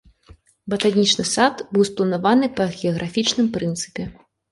[0.73, 4.03] Батанічны сад быў спланаваны па геаграфічным прынцыпе.